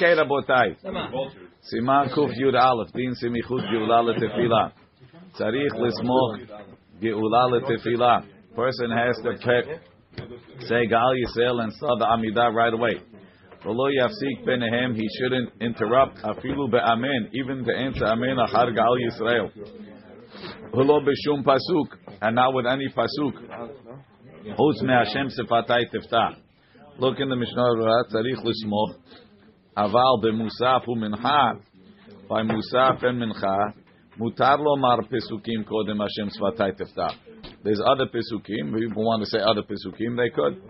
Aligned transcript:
Okay, 0.00 0.14
רבותיי. 0.16 0.74
סימן 1.62 2.04
קי"א, 2.14 2.72
דין 2.94 3.14
סמיכות 3.14 3.60
גאולה 3.72 4.02
לתפילה. 4.02 4.66
צריך 5.32 5.74
לסמוך 5.74 6.56
גאולה 7.00 7.46
לתפילה. 7.56 8.18
Person 8.56 8.90
has 8.90 9.16
to 9.24 9.32
pick, 9.46 9.66
say 10.68 10.86
Gal 10.86 11.12
Yisrael 11.22 11.62
and 11.62 11.72
start 11.72 11.98
the 11.98 12.06
Amidah 12.06 12.50
right 12.54 12.74
away. 12.74 12.96
ולא 13.64 13.86
יפסיק 13.90 14.46
ביניהם, 14.46 14.94
he 14.94 15.06
shouldn't 15.16 15.62
interrupt 15.62 16.30
אפילו 16.30 16.68
באמן, 16.68 17.22
even 17.32 17.64
to 17.64 17.70
answer 17.70 18.06
amen 18.06 18.44
אחר 18.44 18.70
גאל 18.70 19.06
ישראל. 19.08 19.46
ולא 20.74 21.00
בשום 21.06 21.42
פסוק, 21.42 21.96
and 22.22 22.34
not 22.34 22.52
with 22.54 22.66
any 22.66 22.92
פסוק. 22.94 23.42
חוץ 24.56 24.82
מהשם 24.82 25.26
שפתי 25.28 25.98
תפתח. 25.98 26.32
Look 26.98 27.16
in 27.18 27.28
the 27.28 27.36
Mishnah, 27.36 28.08
צריך 28.08 28.38
לסמוך, 28.44 28.96
Aval 29.80 30.22
b'musaf 30.22 30.86
u'mincha, 30.86 31.58
by 32.28 32.42
musaf 32.42 33.02
and 33.02 33.22
mincha, 33.22 33.72
mutar 34.18 34.58
lomar 34.58 35.00
pesukim 35.08 35.64
kodem 35.64 35.98
Hashem 36.04 36.28
svatay 36.38 36.78
teftach. 36.78 37.16
There's 37.64 37.80
other 37.86 38.04
pesukim. 38.04 38.78
People 38.78 39.04
want 39.04 39.24
to 39.24 39.30
say 39.30 39.38
other 39.38 39.62
pesukim. 39.62 40.18
They 40.18 40.28
could. 40.34 40.60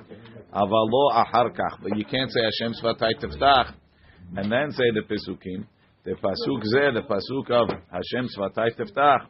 Aval 0.55 0.89
lo 0.93 1.11
ahar 1.13 1.51
kach. 1.51 1.83
But 1.83 1.97
you 1.99 2.05
can't 2.05 2.31
say 2.31 2.41
Hashem 2.41 2.75
svatay 2.81 3.15
teftach 3.21 3.75
and 4.37 4.53
then 4.53 4.71
say 4.71 4.85
the 4.95 5.03
pesukim. 5.03 5.67
The 6.05 6.13
pasuk 6.13 6.63
zeh, 6.73 6.95
the 6.95 7.03
pasuk 7.03 7.51
of 7.51 7.69
Hashem 7.91 8.29
svatay 8.39 8.79
teftach. 8.79 9.27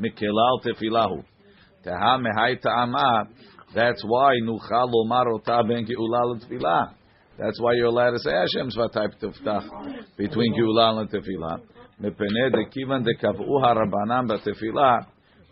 Mikelal 0.00 0.62
tefilahu. 0.64 1.22
Teha 1.84 2.18
mehay 2.18 2.58
ta'ama. 2.60 3.28
That's 3.74 4.02
why 4.02 4.36
nuchal 4.42 4.90
lomar 4.90 5.26
otah 5.34 5.62
ben 5.62 5.84
ge'ulah 5.86 6.36
l'tfilah. 6.36 6.94
That's 7.42 7.60
why 7.60 7.72
you're 7.74 7.86
allowed 7.86 8.12
to 8.12 8.18
say 8.20 8.30
ah, 8.30 8.44
Hashem 8.46 8.70
Svatay 8.70 9.20
Tiftach 9.20 10.16
between 10.16 10.54
geulal 10.54 11.00
and 11.00 11.10
tefilah. 11.10 11.60
Mepene 12.00 12.52
de 12.52 12.64
kivan 12.70 13.04
de 13.04 13.14
kavu 13.16 13.60
harabanan 13.60 14.30
b'tefilah 14.30 15.06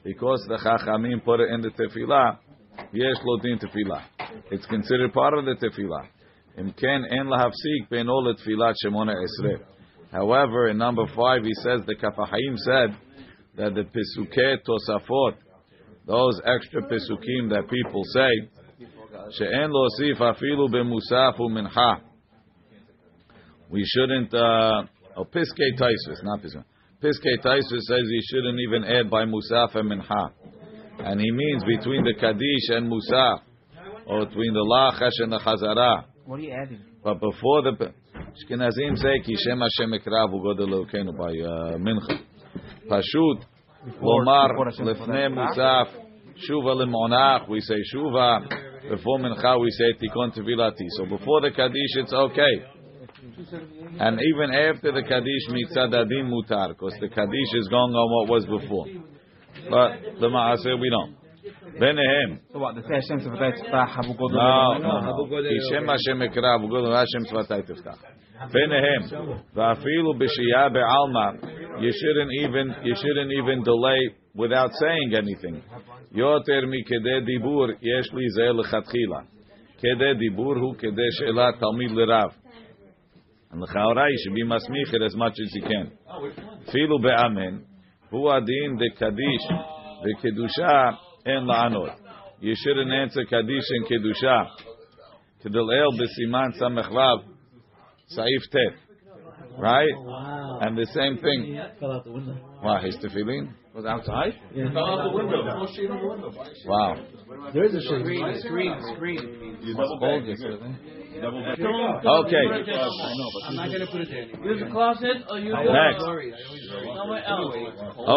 because 0.04 0.44
the 0.48 0.56
Chachamim 0.56 1.24
put 1.24 1.40
it 1.40 1.50
in 1.50 1.60
the 1.62 1.70
tefillah, 1.70 2.38
yesh 2.92 3.16
lo 3.24 3.38
din 3.38 3.58
tefillah. 3.58 4.02
It's 4.52 4.66
considered 4.66 5.12
part 5.12 5.34
of 5.34 5.44
the 5.44 5.54
tefillah. 5.54 6.06
Imken 6.56 7.12
en 7.12 7.26
lahafsik 7.26 7.90
ben 7.90 8.08
ol 8.08 8.34
tefillah 8.36 8.72
shemona 8.84 9.14
esre. 9.14 9.58
However, 10.12 10.68
in 10.68 10.78
number 10.78 11.06
five, 11.16 11.42
he 11.42 11.54
says 11.62 11.80
the 11.86 11.96
Kaf 11.96 12.14
said 12.16 12.96
that 13.56 13.74
the 13.74 13.82
Pesukei 13.82 14.58
Tosafot, 14.66 15.34
those 16.06 16.40
extra 16.44 16.82
Pesukim 16.82 17.50
that 17.50 17.68
people 17.68 18.02
say, 18.12 18.28
she'en 19.32 19.70
lo 19.70 19.86
sif 19.96 20.18
afilu 20.18 20.68
b'musaf 20.68 21.38
u'mincha. 21.38 22.00
We 23.70 23.84
shouldn't, 23.84 24.34
uh, 24.34 24.82
oh, 25.16 25.24
Piskei 25.24 25.78
Taisus, 25.78 26.24
not 26.24 26.40
Piskei. 26.42 26.64
Piskei 27.02 27.42
Taisus 27.42 27.80
says 27.82 28.02
he 28.10 28.20
shouldn't 28.30 28.58
even 28.58 28.84
add 28.84 29.08
by 29.08 29.24
Musaf 29.24 29.74
and 29.74 29.90
Mincha. 29.90 30.30
And 30.98 31.18
he 31.18 31.30
means 31.30 31.64
between 31.64 32.04
the 32.04 32.12
Kaddish 32.20 32.68
and 32.76 32.92
Musaf, 32.92 33.40
or 34.06 34.26
between 34.26 34.52
the 34.52 34.60
Lachash 34.60 35.22
and 35.22 35.32
the 35.32 35.38
Chazara. 35.38 36.04
What 36.26 36.40
are 36.40 36.42
you 36.42 36.52
adding? 36.52 36.80
But 37.02 37.20
before 37.20 37.62
the 37.62 37.70
Ashkenazim 38.14 38.98
say 38.98 39.20
Ki 39.24 39.34
Shem 39.38 39.60
Hashem 39.60 39.92
Ekrav 39.92 40.34
Ugod 40.34 40.58
Elokeinu 40.58 41.16
by 41.16 41.30
uh, 41.30 41.78
Mincha. 41.78 42.20
Pashut 42.90 43.42
Lomar 44.02 44.50
Lefne 44.80 45.32
Musaf 45.32 45.86
Shuva 46.46 46.74
Limonach 46.76 47.48
we 47.48 47.60
say 47.60 47.76
Shuva. 47.94 48.69
Before 48.90 49.18
Mincha 49.18 49.60
we 49.60 49.70
say 49.70 49.92
Tikon 50.02 50.36
Tevilati. 50.36 50.88
So 50.98 51.06
before 51.06 51.40
the 51.42 51.52
Kaddish 51.54 51.94
it's 51.94 52.12
okay. 52.12 52.64
And 54.00 54.18
even 54.20 54.50
after 54.50 54.90
the 54.90 55.02
Kaddish 55.02 55.46
Mitzadadin 55.48 56.26
Mutar, 56.26 56.70
because 56.70 56.94
the 57.00 57.08
Kaddish 57.08 57.54
is 57.54 57.68
going 57.68 57.94
on 57.94 58.28
what 58.28 58.28
was 58.28 58.44
before. 58.46 58.86
But 59.70 60.18
the 60.20 60.26
Ma'aseh 60.26 60.80
we 60.80 60.90
don't. 60.90 61.14
Benehem. 61.80 62.40
So 62.52 62.58
what? 62.58 62.74
The 62.74 62.82
Hashem 62.82 63.20
Svatay 63.20 63.62
Tiftach 63.62 63.88
Habu 63.94 64.14
Godol. 64.14 64.80
No, 64.80 65.00
no. 65.00 65.24
Kishem 65.24 65.86
Hashem 65.86 66.18
Ekra, 66.18 66.56
Abu 66.58 66.66
Godol 66.66 66.94
Hashem 66.94 67.26
Svatay 67.32 67.62
Tiftach. 67.62 67.98
Benehem. 68.52 69.44
Va'afilu 69.54 70.18
b'shiyah 70.18 70.72
be'alma. 70.72 71.59
You 71.80 71.92
shouldn't 71.92 72.30
even, 72.42 72.74
you 72.84 72.94
shouldn't 72.94 73.32
even 73.32 73.62
delay 73.64 74.14
without 74.34 74.70
saying 74.78 75.14
anything. 75.16 75.62
Yoter 76.14 76.68
mi 76.68 76.84
kedeh 76.84 77.26
dibur, 77.26 77.68
yesh 77.80 78.12
li 78.12 78.28
zeh 78.36 78.52
lechatchila. 78.52 79.24
Kedeh 79.82 80.14
dibur 80.20 80.58
hu 80.58 80.74
kedeh 80.74 81.10
she'ela 81.18 81.52
talmid 81.58 81.92
l'rav. 81.92 82.32
And 83.50 83.62
the 83.62 83.66
chaura 83.66 84.06
should 84.22 84.34
be 84.34 84.44
masmichet 84.44 85.04
as 85.06 85.16
much 85.16 85.32
as 85.40 85.54
you 85.54 85.62
can. 85.62 85.90
Filu 86.72 87.00
be'amen, 87.00 87.64
hu 88.10 88.28
adin 88.28 88.76
de 88.76 88.90
kaddish, 88.98 89.46
de 90.04 90.14
kedusha 90.22 90.98
en 91.24 91.46
la'anot. 91.46 91.96
You 92.40 92.54
shouldn't 92.56 92.92
answer 92.92 93.24
kaddish 93.24 93.64
and 93.70 93.86
kedusha. 93.86 94.48
Kedel 95.42 95.66
b'siman 95.98 96.52
samech 96.60 96.90
vav, 96.92 97.24
saif 98.14 98.50
tet. 98.52 98.89
Right? 99.60 99.92
Oh, 99.96 100.02
wow. 100.02 100.58
And 100.62 100.76
the 100.76 100.86
same 100.94 101.18
thing. 101.18 101.60
Fell 101.78 101.92
out 101.92 102.04
the 102.04 102.12
window. 102.12 102.36
Wow, 102.62 102.80
his 102.82 102.96
tefillin? 102.96 103.52
Was 103.74 103.84
outside? 103.86 104.34
Yeah. 104.52 104.72
Wow. 106.66 106.96
There 107.54 107.64
is 107.64 107.74
a 107.74 107.80
screen. 107.82 108.40
Screen. 108.40 108.74
Screen. 108.96 109.58
You 109.62 109.74
double 109.74 109.98
Hold 109.98 110.24
bag. 110.24 110.26
this, 110.26 110.42
I 110.42 110.58
think. 110.58 111.22
Double 111.22 111.42
bag. 111.42 111.60
Okay. 111.60 112.44
I 112.50 112.58
know, 113.14 113.30
but 113.30 113.42
I'm 113.46 113.56
not 113.56 113.68
gonna 113.70 113.86
put 113.86 114.00
it 114.00 114.08
there. 114.10 114.26
Use 114.44 114.60
the 114.64 114.70
closet 114.70 115.16
or 115.30 115.38
use 115.38 115.54
Next. 115.54 116.02
somewhere 116.02 117.22
else. 117.24 117.54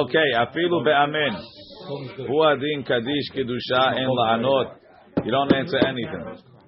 Okay, 0.10 0.30
afilu 0.38 0.84
be'amen. 0.84 1.36
Hu 2.28 2.44
adin 2.44 2.84
kaddish 2.84 3.30
kedusha 3.36 3.96
en 3.96 4.08
la'anot. 4.10 4.68
You 5.24 5.32
don't 5.32 5.54
answer 5.54 5.78
anything. 5.86 6.26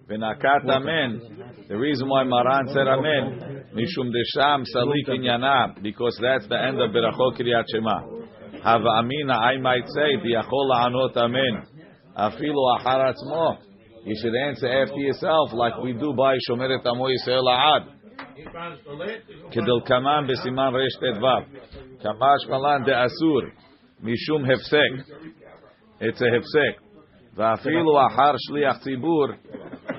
V'nakat 0.09 0.69
amen. 0.69 1.21
The 1.69 1.77
reason 1.77 2.09
why 2.09 2.25
Maran 2.25 2.67
said 2.69 2.89
amen, 2.89 3.65
mishum 3.75 4.11
desham 4.11 4.65
salik 4.75 5.09
inyana, 5.09 5.83
because 5.83 6.19
that's 6.21 6.49
the 6.49 6.61
end 6.61 6.81
of 6.81 6.91
berachot 6.91 7.41
kriyat 7.41 7.65
shema. 7.73 8.01
Hava 8.63 8.89
amina, 8.99 9.35
I 9.35 9.59
might 9.59 9.87
say, 9.89 10.17
biyachol 10.25 10.71
la'anot 10.73 11.17
amen. 11.17 11.63
Afilu 12.19 12.79
achar 12.79 13.13
atzmo. 13.13 13.59
You 14.05 14.17
should 14.21 14.35
answer 14.35 14.67
after 14.67 14.97
yourself, 14.97 15.53
like 15.53 15.77
we 15.83 15.93
do 15.93 16.13
by 16.15 16.37
Shomeret 16.49 16.85
Amo 16.87 17.07
Yisrael 17.07 17.45
La'ad. 17.45 18.01
כדלקמן 19.51 20.27
בסימן 20.29 20.73
רט"ו, 20.75 21.27
כמש 22.01 22.47
מלן 22.49 22.83
דאסור, 22.87 23.43
משום 24.03 24.45
הפסק. 24.45 25.13
It's 26.01 26.23
a 26.23 26.37
הפסק. 26.37 26.81
ואפילו 27.35 28.07
אחר 28.07 28.33
שליח 28.37 28.79
ציבור 28.79 29.27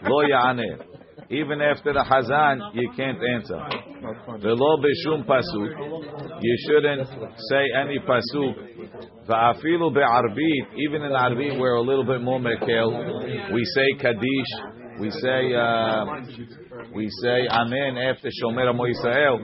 lo 0.09 0.23
ya'aneh. 0.29 0.97
Even 1.29 1.61
after 1.61 1.93
the 1.93 2.05
Hazan, 2.05 2.75
you 2.75 2.91
can't 2.97 3.19
answer. 3.35 3.59
V'lo 4.39 4.79
b'shum 4.79 5.27
pasuk. 5.27 6.41
You 6.41 6.57
shouldn't 6.67 7.09
say 7.51 7.65
any 7.75 7.99
pasuk. 7.99 9.27
Va'afilu 9.27 9.93
be'arbit. 9.93 10.79
Even 10.87 11.03
in 11.03 11.13
Arbit, 11.13 11.59
we're 11.59 11.75
a 11.75 11.83
little 11.83 12.05
bit 12.05 12.21
more 12.21 12.39
mekel. 12.39 13.53
We 13.53 13.65
say 13.65 13.87
Kaddish. 14.01 15.01
We 15.01 15.11
say, 15.11 15.53
uh, 15.53 16.05
we 16.95 17.09
say 17.23 17.49
Amen 17.51 17.99
after 17.99 18.29
Shomer 18.29 18.69
Amo 18.69 18.85
Yisrael. 18.85 19.39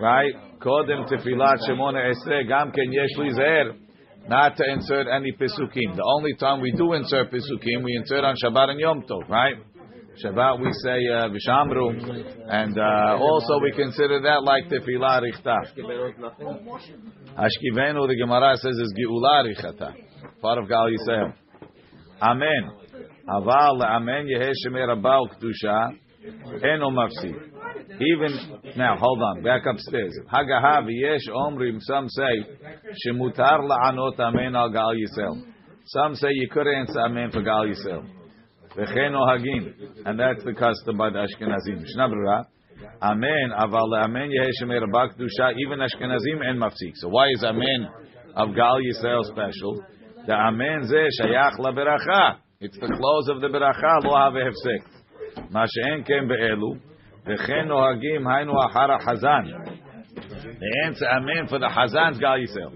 Right? 0.00 0.34
Kodem 0.60 1.08
tefilat 1.10 1.58
shemona 1.66 2.12
esre. 2.12 2.46
Gam 2.46 2.72
ken 2.72 2.92
yesh 2.92 3.16
lizer 3.16 3.72
not 4.28 4.56
to 4.56 4.64
insert 4.70 5.06
any 5.08 5.32
pesukim. 5.32 5.96
The 5.96 6.04
only 6.04 6.34
time 6.34 6.60
we 6.60 6.72
do 6.72 6.92
insert 6.92 7.30
pesukim, 7.30 7.84
we 7.84 7.96
insert 7.96 8.24
on 8.24 8.34
Shabbat 8.42 8.70
and 8.70 8.80
Yom 8.80 9.02
Tov, 9.02 9.28
right? 9.28 9.54
Shabbat 10.24 10.60
we 10.60 10.72
say 10.82 11.06
uh, 11.12 11.28
Vishamru, 11.28 11.92
and 12.48 12.78
uh, 12.78 13.18
also 13.20 13.60
we 13.60 13.72
consider 13.72 14.20
that 14.22 14.42
like 14.42 14.64
Tefillah 14.64 15.20
Richtah. 15.20 15.60
Ashkivenu, 17.36 18.08
the 18.08 18.16
Gemara 18.18 18.56
says 18.56 18.76
is 18.76 18.94
Geula 18.98 19.44
Richata, 19.44 19.92
part 20.40 20.58
of 20.58 20.68
Gal 20.68 20.86
Yisrael. 20.88 21.34
Amen. 22.22 22.70
Aval 23.28 23.82
Amen 23.82 24.26
Yehe 24.26 24.52
Shemer 24.64 24.96
Abau 24.96 25.26
Kedusha 25.34 25.90
Eno 26.64 26.90
Mafsi. 26.90 27.34
Even 28.00 28.74
now, 28.76 28.96
hold 28.98 29.20
on, 29.20 29.42
back 29.42 29.62
upstairs. 29.70 30.18
Hagaha 30.32 30.82
v'yesh 30.82 31.28
omrim. 31.30 31.78
Some 31.80 32.08
say 32.08 32.56
shemutar 33.06 33.60
la'anot 33.60 34.18
amen 34.18 34.56
al 34.56 34.70
Gal 34.70 34.94
Yisrael. 34.94 35.42
Some 35.84 36.14
say 36.14 36.28
you 36.30 36.48
could 36.50 36.66
answer 36.66 37.00
amen 37.00 37.30
for 37.32 37.42
Gal 37.42 37.66
Yisrael. 37.66 38.06
And 38.76 40.20
that's 40.20 40.44
the 40.44 40.52
custom 40.52 40.98
by 40.98 41.10
the 41.10 41.26
Ashkenazim. 41.26 41.80
Mishnah 41.80 42.44
Amen. 43.02 43.50
Aval 43.58 44.04
Amen 44.04 44.30
Yeheshemer 44.30 44.82
Bakdusha. 44.92 45.54
Even 45.64 45.78
Ashkenazim 45.78 46.42
and 46.44 46.60
Mafsik. 46.60 46.92
So 46.96 47.08
why 47.08 47.28
is 47.34 47.42
Amen 47.42 47.88
of 48.34 48.54
Gal 48.54 48.78
Yisrael 48.78 49.24
special? 49.24 49.82
The 50.26 50.32
Amen 50.32 50.86
Ze 50.86 51.08
Shayach 51.22 51.58
La 51.58 51.72
Beracha. 51.72 52.36
It's 52.60 52.76
the 52.76 52.86
close 52.86 53.28
of 53.28 53.40
the 53.40 53.48
Beracha. 53.48 54.04
Lo 54.04 54.14
Have 54.14 54.34
Hefsek. 54.34 55.50
Ma 55.50 55.64
She'en 55.66 56.04
Kem 56.04 56.28
Be'elu. 56.28 56.78
V'chen 57.26 57.68
Nohagim 57.68 58.24
Hainu 58.24 58.54
Achar 58.54 59.00
HaChazan. 59.00 59.80
They 60.14 60.86
answer 60.86 61.06
Amen 61.06 61.48
for 61.48 61.58
the 61.58 61.66
Hazan's 61.66 62.18
Gal 62.18 62.38
Yisrael. 62.38 62.72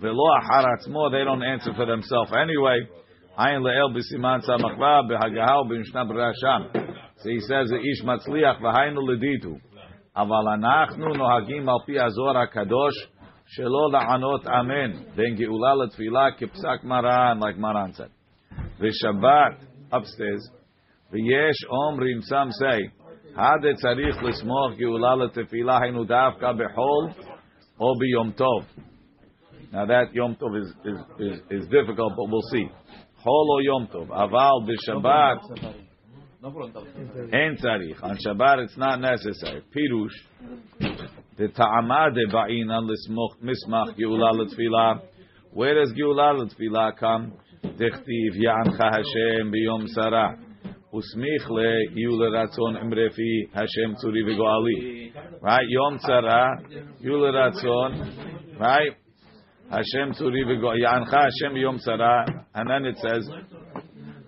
VeLo 0.00 0.40
Achar 0.42 0.88
more. 0.88 1.10
They 1.10 1.24
don't 1.24 1.42
answer 1.42 1.72
for 1.74 1.86
themselves 1.86 2.30
anyway. 2.40 2.86
ayin 3.37 3.61
le'el 3.63 3.89
b'siman 3.95 4.39
samachva 4.41 5.07
b'hagahal 5.09 5.63
b'mishnah 5.69 6.05
b'rasham. 6.09 6.61
So 7.17 7.29
he 7.29 7.39
says, 7.39 7.71
ish 7.71 8.03
matzliach 8.03 8.59
v'haynu 8.61 9.01
leditu. 9.09 9.59
אבל 10.15 10.47
אנחנו 10.53 11.07
נוהגים 11.07 11.69
על 11.69 11.75
פי 11.85 11.99
הזוהר 11.99 12.37
הקדוש 12.37 12.93
שלא 13.45 13.89
לענות 13.91 14.47
אמן 14.47 14.91
בין 15.15 15.35
גאולה 15.35 15.75
לתפילה 15.75 16.31
כפסק 16.37 16.83
מרן, 16.83 17.39
like 17.39 17.57
Maran 17.57 17.97
said. 17.97 18.11
ושבת, 18.79 19.65
upstairs, 19.93 20.43
ויש 21.11 21.65
אומרים, 21.69 22.17
some 22.19 22.51
say, 22.61 22.99
הדה 23.35 23.73
צריך 23.73 24.23
לסמוך 24.23 24.71
גאולה 24.77 25.15
לתפילה 25.15 25.79
היינו 25.81 26.03
דווקא 26.03 26.51
בחול 26.51 27.23
או 27.79 27.93
ביום 27.99 28.31
טוב. 28.31 28.63
Now 29.71 29.85
that 29.85 30.15
Yom 30.15 30.33
Tov 30.33 30.57
is, 30.61 30.69
is, 30.83 30.99
is, 31.19 31.39
is 31.51 31.67
difficult, 31.67 32.13
but 32.17 32.25
we'll 32.31 32.49
see. 32.51 32.67
חול 33.23 33.47
או 33.55 33.61
יום 33.61 33.85
טוב, 33.85 34.11
אבל 34.11 34.51
בשבת 34.67 35.59
אין 37.33 37.55
צריך. 37.55 38.03
On 38.03 38.07
Shabbat 38.07 38.59
it's 38.65 38.77
not 38.77 38.99
necessary. 38.99 39.61
פירוש, 39.71 40.27
דטעמה 41.37 42.05
דבעינן 42.09 42.83
לסמוך 42.87 43.37
מסמך 43.41 43.97
גאולה 43.97 44.31
לתפילה. 44.31 44.93
Where 45.53 45.85
does 45.85 45.93
גאולה 45.95 46.33
לתפילה 46.33 46.89
come? 46.99 47.49
דכתיב 47.63 48.35
יענך 48.35 48.81
השם 48.81 49.51
ביום 49.51 49.87
שרה. 49.87 50.29
וסמיך 50.97 51.51
ליהיו 51.51 52.19
לרצון 52.19 52.75
עם 52.75 52.93
רפי 52.93 53.45
השם 53.53 53.93
צורי 53.93 54.23
וגואלי. 54.23 55.11
Right? 55.43 55.73
יום 55.73 55.97
צרה, 55.97 56.47
יהיו 57.01 57.17
לרצון. 57.17 57.91
Right? 58.59 59.02
Hashem 59.70 60.12
Tzuri 60.12 60.44
v'go 60.44 60.74
Ya'ancha 60.76 61.28
Hashem 61.30 61.56
Yom 61.56 61.78
Tzara, 61.78 62.44
and 62.54 62.70
then 62.70 62.84
it 62.84 62.96
says, 62.98 63.28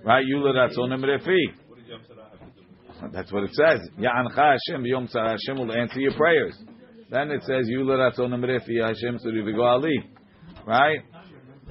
right, 0.05 0.25
Yula 0.25 0.55
Ratzonim 0.55 1.05
Refi. 1.05 1.55
That's 3.13 3.33
what 3.33 3.45
it 3.45 3.55
says. 3.55 3.89
Ya'ancha 3.99 4.57
Hashem 4.57 4.85
Yom 4.87 5.09
Tzara, 5.09 5.37
Hashem 5.37 5.59
will 5.59 5.73
answer 5.73 6.01
your 6.01 6.15
prayers. 6.15 6.57
Then 7.11 7.31
it 7.31 7.43
says, 7.43 7.69
Yula 7.69 8.11
Ratzonim 8.11 8.45
Refi, 8.45 8.83
Hashem 8.83 9.19
Tzuri 9.19 9.43
v'go 9.43 9.65
Ali. 9.65 10.03
Right? 10.67 11.01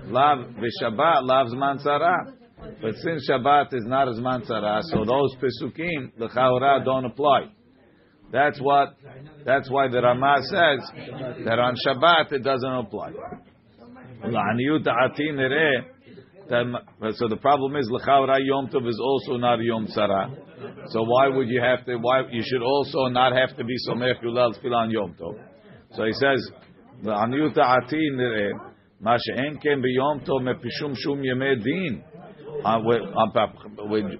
Lav 0.06 0.38
v'Shabbat, 0.40 1.24
Lav 1.24 1.48
Zman 1.48 1.84
Tzara. 1.84 2.34
But 2.82 2.96
since 2.96 3.30
Shabbat 3.30 3.74
is 3.74 3.86
not 3.86 4.08
as 4.08 4.16
Zman 4.16 4.48
Tzara, 4.48 4.82
so 4.84 5.06
those 5.06 5.36
Pesukim, 5.36 6.12
the 6.18 6.28
Chaura 6.30 6.84
don't 6.84 7.06
apply. 7.06 7.52
That's 8.32 8.60
what, 8.60 8.96
that's 9.46 9.70
why 9.70 9.88
the 9.88 10.02
Ramah 10.02 10.38
says 10.42 11.46
that 11.46 11.60
on 11.60 11.76
Shabbat 11.86 12.32
it 12.32 12.44
doesn't 12.44 12.74
apply. 12.74 13.12
So 16.48 17.27
the 17.27 17.38
problem 17.42 17.75
is 17.75 17.89
l'chavra 17.89 18.38
yom 18.39 18.68
tov 18.68 18.88
is 18.88 19.00
also 19.01 19.38
not 19.38 19.60
yom 19.62 19.88
tzara. 19.88 20.30
So 20.89 21.01
why 21.04 21.27
would 21.30 21.50
you 21.50 21.62
have 21.62 21.86
to? 21.86 21.98
Why 21.98 22.22
you 22.30 22.44
should 22.45 22.62
also 22.62 23.07
not 23.07 23.33
have 23.36 23.57
to 23.57 23.63
be 23.63 23.75
somech 23.89 24.22
yulal 24.24 24.54
tefillah 24.56 24.83
on 24.83 24.92
yom 24.92 25.16
tov? 25.19 25.39
So 25.95 26.04
he 26.06 26.13
says 26.13 26.51
l'aniyut 27.04 27.57
atin 27.57 28.18
nireh 28.18 28.54
ma 29.01 29.18
she'en 29.18 29.57
ken 29.57 29.81
b'yom 29.81 30.24
tov 30.27 30.42
mepishum 30.42 30.95
shum 30.95 31.24
yemei 31.24 31.63
din. 31.63 32.04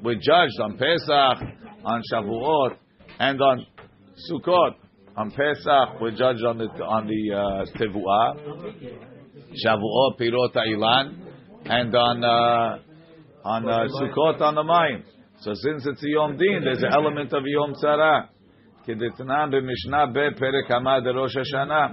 We're 0.04 0.16
judged 0.16 0.60
on 0.62 0.78
Pesach, 0.78 1.38
on 1.84 2.02
Shavuot, 2.12 2.78
and 3.20 3.42
on 3.42 3.66
Sukkot. 4.30 4.76
On 5.16 5.32
Pesach, 5.32 6.02
we're 6.02 6.12
judged 6.12 6.44
on 6.44 6.58
the 6.58 6.66
on 6.84 7.08
the 7.08 7.34
uh, 7.34 7.66
Tevuah. 7.80 9.15
Shavuot, 9.65 10.19
Pirot 10.21 10.57
Ilan, 10.57 11.15
and 11.65 11.95
on 11.95 12.25
uh, 12.25 12.79
on 13.45 13.69
uh, 13.69 13.87
Sukkot 13.89 14.41
on 14.41 14.55
the 14.55 14.63
Mayim. 14.63 15.03
So 15.41 15.53
since 15.55 15.87
it's 15.87 16.03
a 16.03 16.09
Yom 16.09 16.37
Din, 16.37 16.63
there's 16.65 16.83
an 16.83 16.93
element 16.93 17.33
of 17.33 17.43
Yom 17.47 17.75
Tzara. 17.75 18.29
כדתנן 18.85 19.51
במשנה 19.51 20.07
ב' 20.07 20.39
פרק 20.39 20.69
כמה 20.69 21.01
דראש 21.01 21.37
השנה. 21.37 21.87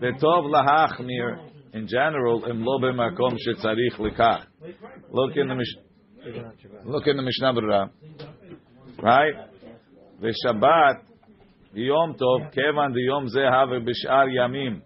וטוב 0.00 0.46
להחמיר, 0.50 1.26
in 1.72 1.88
general, 1.88 2.50
אם 2.50 2.64
לא 2.64 2.78
במקום 2.82 3.34
שצריך 3.36 4.00
לכך. 4.00 4.46
Look 5.10 5.36
in 5.36 5.48
the, 5.48 5.56
look 6.84 7.06
in 7.06 7.16
the 7.16 7.22
Mishnah 7.22 7.52
Berurah. 7.52 7.88
Right? 8.98 9.36
ושבת, 10.20 10.96
יום 11.74 12.12
טוב, 12.12 12.40
כיוון 12.52 12.92
דיום 12.92 13.26
זה 13.26 13.48
הווה 13.48 13.78
בשאר 13.80 14.28
ימים. 14.28 14.80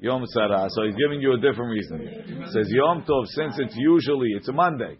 Yom 0.00 0.22
Tzara. 0.36 0.66
So 0.68 0.84
he's 0.84 0.96
giving 0.96 1.20
you 1.20 1.32
a 1.32 1.40
different 1.40 1.70
reason. 1.70 1.98
He 2.26 2.52
says 2.52 2.66
Yom 2.68 3.02
Tov, 3.08 3.24
since 3.28 3.54
it's 3.58 3.74
usually 3.76 4.28
it's 4.36 4.48
a 4.48 4.52
Monday. 4.52 4.98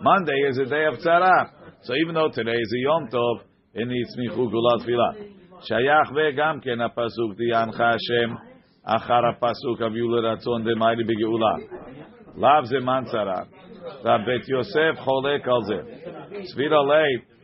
Monday 0.00 0.38
is 0.48 0.58
a 0.58 0.66
day 0.66 0.84
of 0.86 0.98
Tzara. 0.98 1.50
So 1.82 1.94
even 2.02 2.14
though 2.14 2.30
today 2.32 2.54
is 2.54 2.72
a 2.76 2.80
Yom 2.86 3.08
Tov, 3.08 3.40
it 3.74 3.88
needs 3.88 4.16
Michu 4.16 4.48
Gulat 4.48 4.84
Filah. 4.86 5.12
Shayach 5.68 6.12
ve'gam 6.12 6.62
ken 6.62 6.80
הפסוק 6.80 7.36
דיענך 7.36 7.80
השם 7.80 8.34
אחר 8.84 9.26
הפסוק 9.26 9.82
הביאו 9.82 10.08
לרצון 10.08 10.64
דמיילי 10.64 11.04
בגאולה. 11.04 11.54
לאו 12.36 12.64
זה 12.64 12.78
מן 12.80 13.02
צרה. 13.04 13.42
והבית 14.04 14.48
יוסף 14.48 15.00
חולק 15.00 15.48
על 15.48 15.62
זה. 15.62 15.82
סביר 16.42 16.74
עלי 16.74 17.36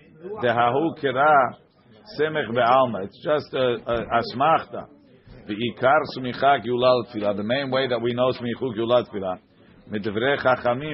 דההוא 0.42 0.96
קרא 0.96 1.34
סמך 2.16 2.48
בעלמא. 2.54 2.98
It's 2.98 3.20
just 3.24 3.54
a, 3.54 3.90
a, 3.90 3.96
a 4.18 4.22
Tefillah. 5.47 7.37
The 7.37 7.43
main 7.43 7.71
way 7.71 7.87
that 7.87 8.01
we 8.01 8.13
know 8.13 8.31
smichu 8.31 8.73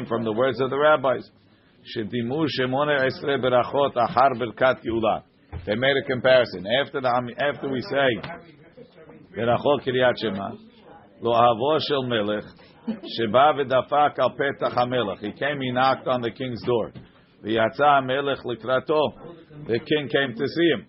from 0.08 0.24
the 0.24 0.32
words 0.32 0.62
of 0.62 0.70
the 0.70 0.78
rabbis. 0.78 1.30
They 5.66 5.76
made 5.76 5.98
a 5.98 6.02
comparison. 6.08 6.66
After 6.82 7.02
the 7.02 7.36
after 7.40 7.70
we 7.70 7.82
say 7.82 8.22
lo 11.22 11.34
avo 11.34 11.80
shel. 11.88 12.04
He 15.20 15.32
came, 15.32 15.62
he 15.62 15.72
knocked 15.72 16.08
on 16.08 16.22
the 16.22 16.32
king's 16.32 16.62
door. 16.64 16.92
The 17.42 17.60
king 19.80 20.10
came 20.10 20.36
to 20.36 20.48
see 20.48 20.70
him. 20.70 20.86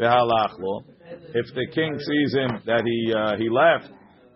If 0.00 1.46
the 1.54 1.66
king 1.74 1.98
sees 1.98 2.34
him 2.34 2.62
that 2.66 2.82
he 2.84 3.12
uh, 3.12 3.36
he 3.36 3.48
left, 3.50 3.92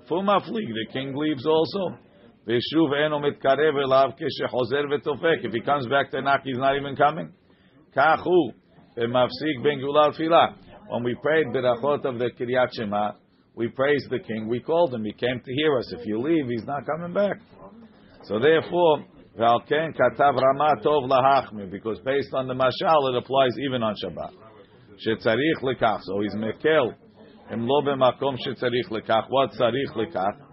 the 0.09 0.87
king 0.93 1.17
leaves 1.17 1.47
also. 1.47 1.97
If 2.47 2.63
he 5.53 5.61
comes 5.63 5.87
back 5.87 6.11
to 6.11 6.21
knock, 6.21 6.43
he's 6.45 6.59
not 6.59 6.77
even 6.77 6.95
coming. 6.95 7.33
When 10.89 11.03
we 11.03 11.15
prayed 11.15 11.47
berachot 11.47 12.05
of 12.05 12.19
the 12.19 12.31
Kiryat 12.39 12.69
Shema, 12.75 13.13
we 13.55 13.69
praised 13.69 14.11
the 14.11 14.19
king. 14.19 14.47
We 14.49 14.61
called 14.61 14.93
him. 14.93 15.05
He 15.05 15.13
came 15.13 15.41
to 15.41 15.53
hear 15.55 15.79
us. 15.79 15.91
If 15.93 16.07
you 16.07 16.21
leave, 16.21 16.49
he's 16.49 16.67
not 16.67 16.85
coming 16.85 17.15
back. 17.15 17.41
So 18.25 18.39
therefore, 18.39 19.05
because 21.71 22.01
based 22.05 22.35
on 22.35 22.47
the 22.47 22.55
mashal, 22.55 23.11
it 23.11 23.17
applies 23.17 23.59
even 23.67 23.83
on 23.83 23.95
Shabbat. 24.05 24.33
שצריך 24.97 25.65
לכך, 25.65 25.99
so 26.01 26.13
he's 26.23 26.37
מקל. 26.39 27.05
הם 27.51 27.67
לא 27.67 27.83
במקום 27.85 28.35
שצריך 28.37 28.93
לכך, 28.93 29.25
what 29.25 29.51
צריך 29.51 29.97
לכך? 29.97 30.45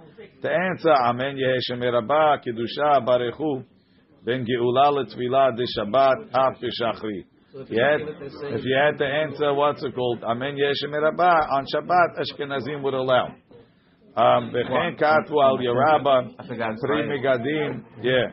תאנצע 0.42 1.10
אמן 1.10 1.38
יהא 1.38 1.58
שמרבה 1.60 2.34
קדושה 2.42 3.00
ברכו 3.06 3.60
בין 4.24 4.44
גאולה 4.44 5.02
לתפילה 5.02 5.48
דשבת 5.52 6.36
אף 6.36 6.58
בשחרי. 6.62 7.22
If 7.54 8.64
you 8.64 8.76
had 8.78 8.98
to 8.98 9.06
answer, 9.06 9.54
what's 9.54 9.84
it 9.84 9.94
called? 9.94 10.24
Amen 10.24 10.56
Yeshem 10.56 10.94
Rabbah 10.94 11.58
on 11.58 11.66
Shabbat, 11.66 12.18
Ashkenazim 12.22 12.82
would 12.82 12.94
allow. 12.94 13.28
Bechen 14.16 14.96
al 15.04 15.58
Yeraba, 15.58 16.30
Pri 16.80 17.04
Megadim, 17.10 17.84
yeah. 18.02 18.32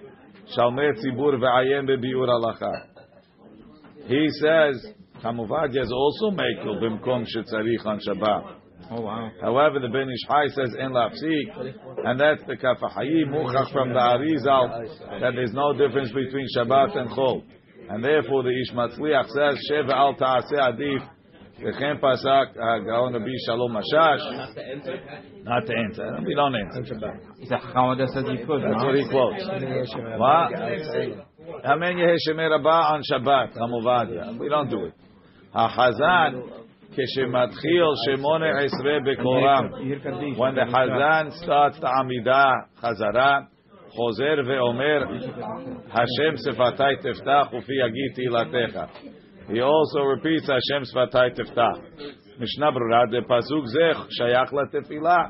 Shalmei 0.56 0.92
Tzibur 0.92 1.34
ve'ayem 1.36 1.88
bebiur 1.88 2.28
alacha. 2.28 2.72
He 4.06 4.28
says, 4.40 4.86
Chamuvadia 5.23 5.81
is 5.81 5.91
also 5.91 6.31
mekel 6.31 6.81
b'mkom 6.81 7.25
shetzarich 7.25 7.85
on 7.85 7.99
Shabbat. 7.99 8.59
Oh 8.91 9.01
wow! 9.01 9.31
However, 9.41 9.79
the 9.79 9.87
Ben 9.87 10.09
Ish 10.09 10.27
Chai 10.27 10.47
says 10.47 10.75
in 10.77 10.91
lafsik, 10.91 12.05
and 12.05 12.19
that's 12.19 12.43
the 12.45 12.55
kafahayi 12.57 13.25
muchach 13.27 13.71
from 13.71 13.89
the 13.89 13.99
Arizal 13.99 15.21
that 15.21 15.31
there's 15.35 15.53
no 15.53 15.71
difference 15.73 16.11
between 16.11 16.47
Shabbat 16.55 16.97
and 16.97 17.09
Chol, 17.11 17.43
and 17.89 18.03
therefore 18.03 18.43
the 18.43 18.49
Ish 18.49 18.73
Matzliach 18.73 19.29
says 19.29 19.57
sheva 19.71 19.93
al 19.93 20.15
taaseh 20.15 20.59
adif. 20.59 21.09
וכן 21.63 21.97
פסק 22.01 22.57
הגאון 22.59 23.15
רבי 23.15 23.31
שלום 23.45 23.77
משאש. 23.77 24.21
Not 25.45 25.65
to 25.65 25.73
answer. 25.73 26.19
We 26.25 26.35
don't 26.35 26.55
answer. 26.55 26.81
Is 27.39 27.49
that 27.49 27.61
Chama 27.61 27.97
that 27.97 28.09
says 28.09 28.25
you 28.27 28.45
could? 28.45 28.63
That's 28.63 28.83
what 28.83 28.95
he 28.95 29.07
quotes. 29.07 29.45
What? 30.17 30.53
Amen 31.65 31.95
Yeheshemei 31.97 32.49
Rabbah 32.49 32.93
on 32.93 33.01
Shabbat, 33.09 33.55
Hamuvadia. 33.55 34.37
We 34.39 34.49
don't 34.49 34.69
do 34.69 34.85
it. 34.85 34.93
HaChazan, 35.55 36.63
כשמתחיל 36.95 37.83
שמונה 38.05 38.45
עשרה 38.49 38.97
בקורם, 39.05 39.67
when 40.37 40.55
the 40.55 40.65
Hazan 40.65 41.43
starts 41.43 41.79
the 41.79 41.87
Amidah 41.87 42.81
Chazara, 42.81 43.53
חוזר 43.95 44.35
ואומר, 44.45 45.03
השם 45.91 46.37
שפתי 46.37 46.95
תפתח 47.01 47.47
ופי 47.47 47.73
יגיד 47.73 48.11
תהילתך. 48.15 48.79
He 49.47 49.59
also 49.59 49.99
repeats, 50.15 50.43
השם 50.43 50.85
שפתי 50.85 51.43
תפתח. 51.43 51.77
משנה 52.39 52.71
ברורה, 52.71 53.03
זה 53.11 53.17
פסוק 53.27 53.65
זה 53.65 53.91
שייך 54.09 54.53
לתפילה. 54.53 55.23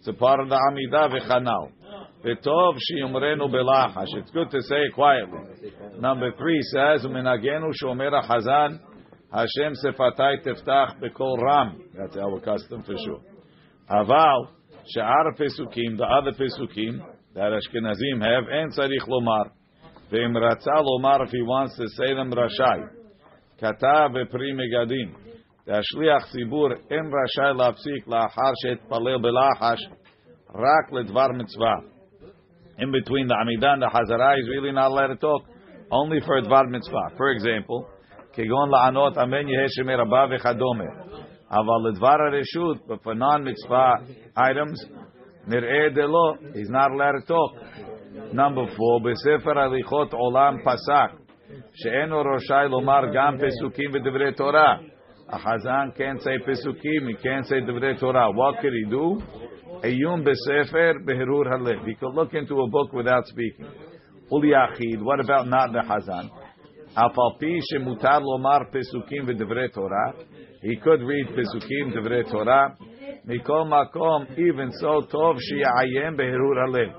It's 0.00 0.08
a 0.08 0.12
part 0.12 0.40
of 0.40 0.48
the 0.48 0.56
Amidah 0.56 1.16
וחנל. 1.16 1.80
וטוב 2.24 2.74
שיאמרנו 2.78 3.48
בלחש. 3.48 4.08
It's 4.14 4.30
good 4.30 4.50
to 4.50 4.60
say 4.60 4.80
it 4.88 4.94
quietly. 4.94 5.70
Number 6.00 6.30
three 6.38 6.62
says, 6.72 7.06
ומנגנו 7.06 7.72
שאומר 7.72 8.16
החזן, 8.16 8.76
Hashem 9.35 9.73
sefatay 9.83 10.45
teftach 10.45 11.01
bekol 11.01 11.37
ram. 11.43 11.81
That's 11.93 12.15
our 12.15 12.39
custom 12.39 12.83
for 12.83 12.95
sure. 13.03 13.19
Aval 13.91 14.47
she'ar 14.87 15.33
pesukim, 15.37 15.97
the 15.97 16.05
other 16.05 16.31
pesukim 16.31 17.05
that 17.33 17.51
Ashkenazim 17.51 18.21
have, 18.21 18.45
and 18.49 18.71
tzarich 18.71 19.05
lomar. 19.09 19.51
Ve'im 20.09 20.33
ratza 20.37 20.81
lomar, 20.81 21.25
if 21.25 21.31
he 21.31 21.41
wants 21.41 21.75
to 21.75 21.85
say 21.97 22.13
them, 22.13 22.31
rashai. 22.31 22.87
Kata 23.59 24.07
v'pri 24.13 24.53
megadim. 24.53 25.13
Dashliach 25.67 26.33
Zibur 26.33 26.71
en 26.89 27.11
rashai 27.11 27.53
lafsik 27.53 28.07
la'achar 28.07 28.53
she'etpalel 28.63 29.19
belachash 29.21 29.81
rak 30.53 30.91
ledvar 30.93 31.35
mitzvah. 31.35 31.81
In 32.77 32.91
between 32.91 33.27
the 33.27 33.33
Amidah 33.33 33.73
and 33.73 33.81
the 33.81 33.87
Hazara, 33.87 34.35
he's 34.37 34.49
really 34.49 34.71
not 34.71 34.91
allowed 34.91 35.07
to 35.07 35.15
talk. 35.15 35.43
Only 35.91 36.19
for 36.25 36.41
dvar 36.41 36.69
Mitzvah. 36.69 37.15
For 37.15 37.31
example, 37.31 37.87
כגון 38.34 38.70
לענות 38.70 39.18
אמן 39.18 39.48
יהא 39.48 39.68
שמי 39.68 39.94
רבה 39.94 40.24
וכדומה. 40.30 40.84
אבל 41.50 41.88
לדבר 41.88 42.16
הרשות, 42.26 42.76
but 42.76 43.02
for 43.04 43.14
non-mitzvah 43.14 44.38
items, 44.38 44.94
נראה 45.46 45.88
דלא, 45.94 46.34
he's 46.54 46.70
not 46.70 46.90
allowed 46.90 47.20
to 47.20 47.26
talk. 47.26 47.52
Number 48.32 48.66
four, 48.76 49.00
בספר 49.04 49.58
הליכות 49.58 50.12
עולם 50.12 50.56
פסק, 50.64 51.20
שאינו 51.74 52.20
רשאי 52.34 52.68
לומר 52.68 53.00
גם 53.14 53.36
פסוקים 53.36 53.90
ודברי 53.92 54.32
תורה. 54.32 54.76
החזן 55.28 55.88
can't 55.94 56.20
say 56.20 56.50
פסוקים, 56.50 57.08
he 57.08 57.22
can't 57.22 57.46
say 57.46 57.66
דברי 57.66 57.94
תורה. 57.98 58.28
What 58.28 58.60
could 58.60 58.72
he 58.72 58.92
do? 58.92 59.22
עיון 59.82 60.24
בספר 60.24 60.92
בהרהור 61.04 61.44
הלב. 61.52 61.82
He 61.84 61.94
could 61.94 62.14
look 62.14 62.34
into 62.34 62.54
a 62.54 62.68
book 62.70 62.92
without 62.92 63.24
speaking. 63.26 63.66
וליחיד, 64.32 65.00
what 65.00 65.20
about 65.24 65.46
not 65.46 65.72
the 65.72 65.82
חזן? 65.88 66.26
he 70.62 70.76
could 70.76 71.00
read 71.00 71.28
פסוקים 71.36 71.90
דברי 71.90 72.24
תורה, 72.24 72.66
מכל 73.24 73.64
מקום, 73.64 74.22
even 74.22 74.70
so 74.82 75.10
טוב 75.10 75.36
שיעיין 75.40 76.16
בהרהור 76.16 76.58
הלב. 76.66 76.92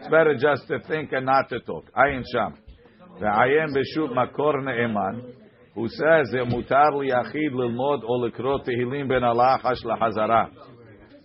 It's 0.00 0.08
better 0.08 0.34
just 0.34 0.68
to 0.68 0.78
think 0.88 1.12
and 1.12 1.26
not 1.26 1.48
to 1.48 1.58
talk. 1.66 1.90
עיין 1.94 2.22
שם. 2.24 2.50
ועיין 3.20 3.68
בשוב 3.74 4.12
מקור 4.12 4.52
נאמן, 4.52 5.20
who 5.74 5.80
says 5.80 6.24
זה 6.30 6.44
מותר 6.44 6.88
ליחיד 7.00 7.52
ללמוד 7.52 8.02
או 8.02 8.26
לקרוא 8.26 8.58
תהילים 8.64 9.08
בין 9.08 9.24
הלחש 9.24 9.86
לחזרה. 9.86 10.44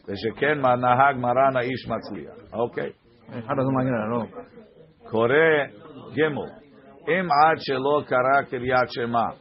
ושכן 0.08 0.62
נהג 0.62 1.16
מרן 1.18 1.58
האיש 1.58 1.88
מצליח. 1.88 2.54
אוקיי. 2.54 2.90
How 3.30 3.54
does 3.54 3.68
one 3.78 3.86
get 3.86 3.94
it? 3.94 4.10
No. 4.12 5.10
קורא 5.10 5.66
ג' 6.16 6.22
Im 7.09 7.29
ad 7.31 7.59
shelo 7.69 8.07
kara 8.09 8.45
kiryat 8.47 8.89
shema. 8.95 9.33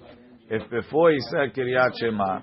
If 0.49 0.69
before 0.69 1.11
he 1.11 1.19
said 1.31 1.53
kiryat 1.55 1.93
shema, 1.99 2.41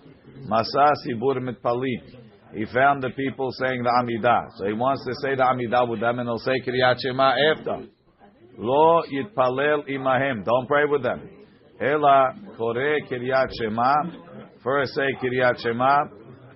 masas 0.49 1.07
ibur 1.11 1.39
mitpalim. 1.39 2.23
He 2.55 2.67
found 2.67 3.03
the 3.03 3.11
people 3.11 3.51
saying 3.59 3.83
the 3.83 3.89
Amidah. 3.89 4.49
So 4.57 4.67
he 4.67 4.75
wants 4.75 5.05
to 5.07 5.15
say 5.23 5.35
the 5.35 5.43
Amidah 5.43 5.89
with 5.89 6.01
them 6.01 6.19
and 6.19 6.29
he'll 6.29 6.39
say 6.39 6.61
Kiryat 6.61 6.97
Shema 7.01 7.35
after. 7.51 7.87
Lo 8.59 9.03
yitpalel 9.11 9.89
imahem. 9.89 10.45
Don't 10.45 10.69
pray 10.69 10.85
with 10.85 11.03
them. 11.03 11.31
Ela 11.81 12.35
kore 12.59 13.01
Kiryat 13.11 13.49
Shema. 13.59 13.95
First 14.63 14.93
say 14.95 15.09
Kiryat 15.23 15.63
Shema. 15.63 16.05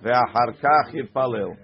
Veaharkach 0.03 0.93
yitpalel 0.93 1.55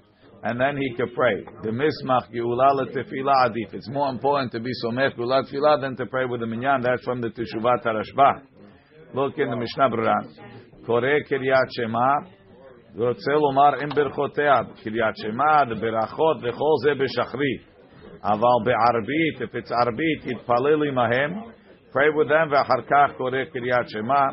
And 0.43 0.61
then 0.61 0.77
he 0.77 0.95
could 0.97 1.15
pray. 1.15 1.45
The 1.63 1.71
mismach 1.71 2.33
geula 2.33 2.75
letefila 2.75 3.49
adif. 3.49 3.75
It's 3.75 3.89
more 3.89 4.09
important 4.09 4.53
to 4.53 4.61
be 4.61 4.71
somech 4.85 5.17
geula 5.17 5.43
tefillah 5.45 5.81
than 5.81 5.97
to 5.97 6.07
pray 6.07 6.27
with 6.27 6.41
the 6.41 6.47
minyan. 6.47 6.83
That's 6.83 7.05
from 7.05 7.21
the 7.21 7.29
Teshuvat 7.29 7.85
Harashba. 7.85 8.43
Look 9.15 9.39
in 9.39 9.51
the 9.51 9.57
Mishnah 9.57 9.91
Berurah. 9.91 10.87
Kore 10.87 11.23
kiryat 11.29 11.69
shema. 11.77 12.39
רוצה 12.97 13.33
לומר 13.33 13.71
עם 13.83 13.89
ברכותיה, 13.89 14.61
קריאת 14.83 15.17
שמע, 15.17 15.65
ברכות 15.81 16.37
וכל 16.43 16.75
זה 16.85 16.91
בשחרית. 17.05 17.63
אבל 18.25 18.59
בערבית, 18.65 19.37
if 19.41 19.55
it's 19.55 19.73
ערבית, 19.83 20.27
יתפלל 20.27 20.89
עמהם, 20.89 21.33
pray 21.93 22.11
with 22.17 22.29
them, 22.29 22.51
ואחר 22.51 22.83
כך 22.91 23.17
קורא 23.17 23.45
קריאת 23.53 23.89
שמע, 23.89 24.27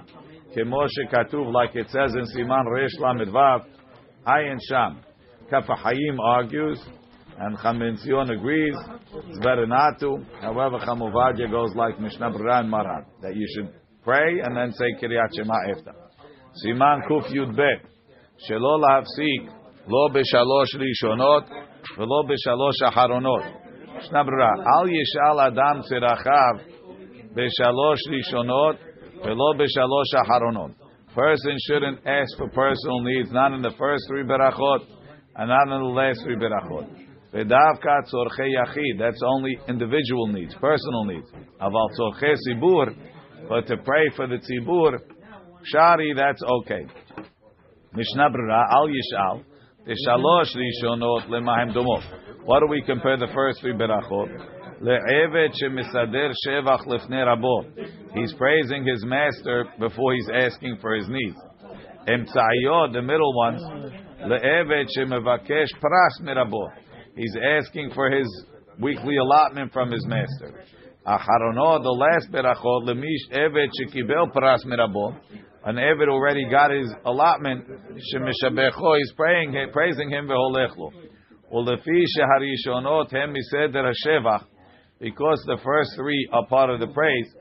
כמו 0.54 0.84
שכתוב, 0.88 1.48
like 1.56 1.76
it 1.76 1.90
says 1.90 2.16
in 2.16 2.26
סימן 2.34 2.64
ריש 2.76 3.00
ל"ו, 3.00 3.40
עין 4.26 4.58
שם. 4.60 4.94
Kafa 5.52 5.76
Hayim 5.78 6.20
argues, 6.20 6.82
and 7.38 7.58
Chamencion 7.58 8.32
agrees. 8.32 8.76
It's 9.30 9.40
better 9.40 9.68
not 9.68 10.00
to. 10.00 10.18
However, 10.42 10.80
Chamovadia 10.80 11.50
goes 11.52 11.76
like 11.76 12.00
Mishnah 12.00 12.32
Berurah 12.32 12.62
and 12.62 12.70
Maran 12.70 13.06
that 13.22 13.36
you 13.36 13.46
should 13.54 13.74
pray 14.04 14.40
and 14.44 14.56
then 14.56 14.72
say 14.72 14.86
Kiryat 15.02 15.36
Shema 15.36 15.54
after. 15.72 15.94
Siman 16.64 17.02
Kuf 17.10 17.28
Yud 17.32 17.56
Bet 17.56 17.92
שלא 18.38 18.80
להפסיק 18.82 19.52
לא 19.88 20.10
בשלוש 20.14 20.76
ראשונות 20.76 21.44
ולא 21.98 22.24
בשלוש 22.28 22.84
אחרונות. 22.88 23.44
משנה 23.98 24.24
ברורה, 24.24 24.50
אל 24.50 24.90
ישאל 24.90 25.40
אדם 25.48 25.80
צרכיו 25.82 26.56
בשלוש 27.36 28.00
ראשונות 28.12 28.76
ולא 29.24 29.54
בשלוש 29.58 30.10
אחרונות. 30.24 30.72
Person 31.16 31.56
shouldn't 31.68 32.00
ask 32.06 32.38
for 32.38 32.50
personal 32.50 33.00
needs, 33.00 33.32
not 33.32 33.54
in 33.54 33.62
the 33.62 33.72
first 33.80 34.04
three 34.10 34.24
berachot, 34.24 34.82
and 35.41 35.49
not 35.49 36.17
three 36.23 36.37
berachot. 36.37 36.87
V'davka 37.33 38.03
tzorchei 38.13 38.51
yachid. 38.59 38.99
That's 38.99 39.23
only 39.27 39.59
individual 39.69 40.27
needs, 40.27 40.55
personal 40.57 41.05
needs. 41.07 41.31
Aval 41.61 41.89
tzorchei 41.99 42.35
tzibur, 42.47 42.95
but 43.49 43.67
to 43.67 43.79
pray 43.79 44.11
for 44.15 44.27
the 44.27 44.37
tzibur, 44.37 44.99
shari, 45.65 46.13
that's 46.15 46.43
okay. 46.43 46.87
Mishnah 47.95 48.29
Berurah 48.31 48.71
al 48.71 48.89
yishal 48.89 49.45
shalosh 50.07 50.55
rishonot 50.55 51.29
lemahem 51.29 51.75
domot. 51.75 52.03
What 52.45 52.61
do 52.61 52.67
we 52.67 52.83
compare 52.83 53.17
the 53.17 53.29
first 53.35 53.63
three 53.63 53.73
berachot? 53.73 54.29
Le'eved 54.83 55.55
shemisader 55.63 56.33
shevach 56.47 56.87
lefnei 56.87 57.25
rabo. 57.25 57.65
He's 58.15 58.35
praising 58.35 58.87
his 58.87 59.03
master 59.07 59.65
before 59.79 60.13
he's 60.13 60.29
asking 60.35 60.77
for 60.83 60.95
his 60.95 61.09
needs. 61.09 61.37
Emtzayot, 62.09 62.93
the 62.93 63.03
middle 63.03 63.35
ones, 63.35 63.63
le'eved 64.25 64.87
shemevakesh 64.97 65.73
pras 65.81 66.21
mirabo. 66.23 66.71
He's 67.17 67.37
asking 67.59 67.91
for 67.95 68.11
his 68.11 68.29
weekly 68.79 69.17
allotment 69.17 69.73
from 69.73 69.91
his 69.91 70.05
master. 70.07 70.65
Acharonot, 71.07 71.83
the 71.83 71.91
last 71.91 72.31
berachot, 72.31 72.89
lemish 72.89 73.31
eved 73.33 73.69
shekibel 73.81 74.33
pras 74.33 74.65
mirabo. 74.67 75.17
An 75.63 75.77
Eved 75.77 76.09
already 76.09 76.49
got 76.51 76.71
his 76.71 76.91
allotment. 77.05 77.67
Shemishabecho, 77.69 78.97
he's 78.97 79.13
praying, 79.13 79.55
praising 79.73 80.09
him 80.09 80.27
veholechlo. 80.27 80.91
Ulefi 81.53 82.05
sheharishonot 82.17 83.11
hem 83.11 83.35
miseder 83.35 83.93
hashevach, 83.93 84.45
because 84.99 85.43
the 85.47 85.59
first 85.63 85.91
three 85.97 86.29
are 86.33 86.47
part 86.47 86.71
of 86.71 86.81
the 86.81 86.87
praise. 86.87 87.35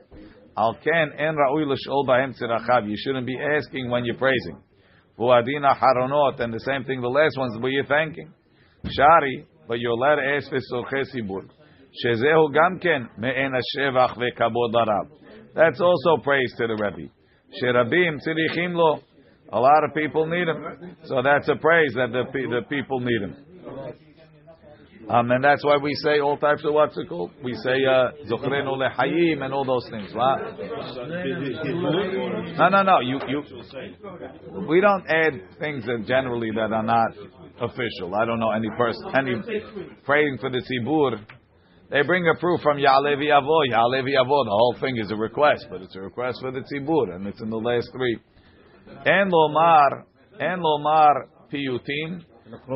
Al 0.56 0.74
ken 0.74 1.12
en 1.16 1.34
ra'ui 1.34 1.64
l'shol 1.66 2.06
b'hem 2.06 2.34
tzirachav. 2.38 2.88
You 2.88 2.96
shouldn't 2.98 3.26
be 3.26 3.38
asking 3.38 3.88
when 3.88 4.04
you're 4.04 4.18
praising. 4.18 4.60
Vuadina 5.20 5.76
haronot, 5.76 6.40
and 6.40 6.52
the 6.54 6.60
same 6.60 6.84
thing 6.84 7.02
the 7.02 7.08
last 7.08 7.36
ones, 7.36 7.56
but 7.60 7.68
you're 7.68 7.84
thanking. 7.84 8.32
Shari, 8.88 9.46
but 9.68 9.78
you're 9.78 9.92
allowed 9.92 10.16
to 10.16 10.22
ask. 10.36 10.50
Shezehu 12.04 12.54
gam 12.54 12.78
ken 12.80 13.08
me'en 13.18 13.52
hashevach 13.52 14.16
ve'kabod 14.16 14.72
larav. 14.72 15.10
That's 15.54 15.80
also 15.80 16.16
praise 16.22 16.54
to 16.56 16.66
the 16.68 16.74
Rebbe. 16.74 17.10
Sherabim 17.62 18.18
tzirichim 18.26 18.74
lo. 18.74 19.00
A 19.52 19.58
lot 19.60 19.84
of 19.84 19.92
people 19.94 20.26
need 20.26 20.46
him, 20.46 20.96
so 21.04 21.22
that's 21.22 21.48
a 21.48 21.56
praise 21.56 21.92
that 21.94 22.12
the 22.12 22.24
the 22.32 22.62
people 22.68 23.00
need 23.00 23.20
him. 23.20 23.36
Um, 25.08 25.30
and 25.30 25.42
that's 25.42 25.64
why 25.64 25.76
we 25.78 25.94
say 26.04 26.20
all 26.20 26.36
types 26.36 26.62
of 26.64 26.74
what's 26.74 26.96
it 26.96 27.08
called? 27.08 27.32
We 27.42 27.54
say 27.54 27.78
Zochrenu 28.30 28.76
lehayim 28.76 29.42
and 29.42 29.52
all 29.52 29.64
those 29.64 29.88
things. 29.90 30.12
Right? 30.14 30.54
No, 32.58 32.68
no, 32.68 32.82
no. 32.82 33.00
You, 33.00 33.18
you. 33.28 33.42
We 34.68 34.80
don't 34.80 35.04
add 35.08 35.58
things 35.58 35.84
that 35.86 36.04
generally 36.06 36.50
that 36.54 36.72
are 36.72 36.82
not 36.82 37.12
official. 37.60 38.14
I 38.14 38.24
don't 38.24 38.38
know 38.38 38.50
any 38.50 38.70
person 38.76 39.04
any 39.16 39.34
praying 40.04 40.38
for 40.40 40.50
the 40.50 40.58
tzibur 40.58 41.18
They 41.90 42.02
bring 42.02 42.28
a 42.28 42.38
proof 42.38 42.60
from 42.60 42.76
Ya'alevi 42.76 43.30
Avo. 43.32 43.62
Ya'alevi 43.72 44.14
Avo, 44.16 44.44
the 44.44 44.50
whole 44.50 44.76
thing 44.80 44.96
is 44.96 45.10
a 45.10 45.16
request, 45.16 45.66
but 45.70 45.82
it's 45.82 45.96
a 45.96 46.00
request 46.00 46.38
for 46.40 46.52
the 46.52 46.60
tzibur, 46.60 47.14
and 47.14 47.26
it's 47.26 47.40
in 47.42 47.50
the 47.50 47.56
last 47.56 47.90
three. 47.92 48.18
En 49.06 49.30
lomar, 49.30 50.04
en 50.40 50.60
lomar 50.60 51.26
piyutim, 51.52 52.24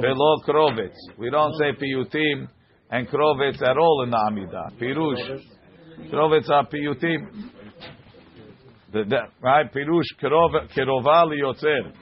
velo 0.01 0.38
krovetz. 0.45 0.97
We 1.17 1.29
don't 1.29 1.53
say 1.53 1.71
piyutim 1.73 2.47
and 2.91 3.07
krovetz 3.07 3.61
at 3.61 3.77
all 3.77 4.03
in 4.03 4.11
the 4.11 4.17
Amidah. 4.17 4.79
Pirush. 4.79 5.41
Krovetz 6.11 6.49
are 6.49 6.65
piyutim. 6.65 7.51
The, 8.91 9.03
the, 9.03 9.19
right? 9.41 9.71
Pirush 9.73 10.09
kerova 10.19 11.25
liyotzer. 11.25 11.93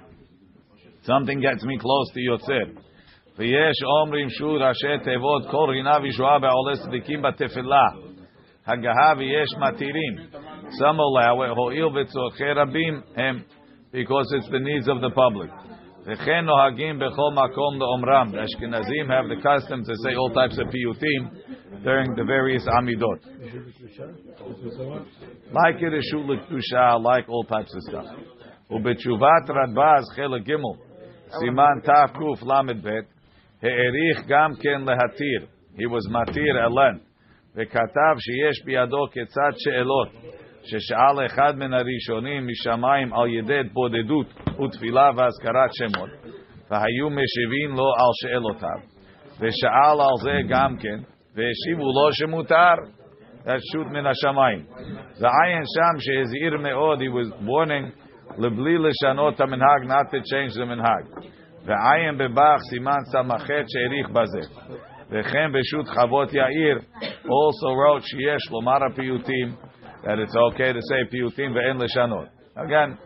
Something 1.03 1.39
gets 1.39 1.63
me 1.63 1.77
close 1.77 2.11
to 2.13 2.19
yotzer. 2.19 2.83
ויש 3.37 3.83
אומרים 4.01 4.29
שהוא 4.29 4.57
ראשי 4.59 5.03
תיבות 5.03 5.43
כל 5.51 5.69
רינה 5.69 5.97
וישועה 6.01 6.39
בעולה 6.39 6.77
צדיקים 6.83 7.21
בתפלה. 7.21 7.87
הגהה 8.67 9.13
ויש 9.17 9.49
מתירים. 9.59 10.15
Some 10.79 10.99
allow 10.99 11.41
it, 11.41 11.57
הואיל 11.57 11.85
וצורכי 11.85 12.51
רבים 12.55 13.01
הם, 13.15 13.39
because 13.93 14.33
it's 14.37 14.49
the 14.49 14.59
needs 14.59 14.87
of 14.87 15.01
the 15.01 15.09
public. 15.09 15.51
וכן 16.07 16.45
נוהגים 16.45 16.99
בכל 16.99 17.31
מקום 17.33 17.79
לאומרם. 17.79 18.27
The 18.31 18.37
Ashkenazim 18.37 19.07
have 19.09 19.27
the 19.27 19.41
custom 19.41 19.83
to 19.83 19.93
say 20.03 20.15
all 20.15 20.29
types 20.29 20.57
of 20.57 20.67
piyutim 20.67 21.83
during 21.83 22.15
the 22.15 22.23
various 22.23 22.65
amidot. 22.77 23.19
Like 25.51 25.81
it 25.81 25.93
is 25.93 26.05
shul 26.11 26.25
l'kedusha, 26.27 27.03
like 27.03 27.27
all 27.27 27.43
types 27.43 27.73
of 27.75 27.81
stuff. 27.89 28.05
ובתשובת 28.71 29.49
רדב"ז 29.49 30.11
חלק 30.15 30.41
ג' 30.41 30.55
סימן 31.39 31.79
תקוף 31.83 32.43
ל"ב 32.43 32.87
העריך 33.63 34.27
גם 34.27 34.51
כן 34.61 34.81
להתיר. 34.81 35.47
He 35.75 35.85
was 35.85 36.11
מתיר 36.11 36.65
אלן. 36.65 36.97
וכתב 37.55 38.15
שיש 38.19 38.65
בידו 38.65 39.05
כיצד 39.11 39.51
שאלות 39.57 40.09
ששאל 40.63 41.25
אחד 41.25 41.53
מן 41.57 41.73
הראשונים 41.73 42.47
משמיים 42.47 43.13
על 43.13 43.27
ידי 43.29 43.59
התבודדות 43.59 44.27
ותפילה 44.59 45.09
והזכרת 45.15 45.71
שמות, 45.73 46.09
והיו 46.71 47.09
משיבים 47.09 47.75
לו 47.77 47.85
על 47.85 48.11
שאלותיו. 48.21 48.97
ושאל 49.39 50.01
על 50.01 50.17
זה 50.23 50.39
גם 50.49 50.75
כן, 50.77 50.99
והשיבו 51.35 51.83
לו 51.83 52.13
שמותר. 52.13 52.75
That's 53.45 53.63
shoot 53.71 53.87
מן 53.91 54.05
השמיים. 54.05 54.59
זה 55.13 55.27
עין 55.27 55.63
שם 55.75 55.99
שהזהיר 55.99 56.57
מאוד, 56.57 56.99
he 56.99 57.05
was 57.05 57.43
warning, 57.43 58.07
לבלי 58.37 58.77
לשנות 58.77 59.39
המנהג, 59.39 59.83
not 59.83 60.07
to 60.11 60.17
change 60.17 60.57
the 60.59 60.65
מנהג. 60.65 61.05
ועין 61.65 62.17
בבח 62.17 62.59
סימן 62.69 62.97
ס"ח 63.11 63.47
שהעריך 63.47 64.09
בזה. 64.09 64.39
וכן 65.09 65.51
בשו"ת 65.53 65.87
חוות 65.87 66.33
יאיר, 66.33 66.77
also 67.03 67.69
wrote 67.77 68.01
שיש 68.01 68.51
לומר 68.51 68.77
הפיוטים, 68.91 69.47
that 70.03 70.19
it's 70.19 70.35
okay 70.35 70.73
to 70.73 70.79
say 70.79 71.11
פיוטים 71.11 71.55
ואין 71.55 71.77
לשנות. 71.77 72.27
Again, 72.57 72.97